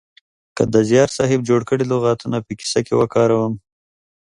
[0.57, 3.53] که د زیار صاحب جوړ کړي لغاتونه په کیسه کې وکاروم